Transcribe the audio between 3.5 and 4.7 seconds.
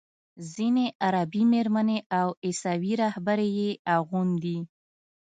یې اغوندي.